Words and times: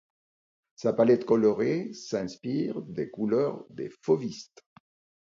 Sa 0.77 0.93
palette 0.93 1.25
colorée 1.25 1.93
s'inspire 1.93 2.81
des 2.81 3.11
couleurs 3.11 3.63
des 3.69 3.91
fauvistes. 4.01 4.65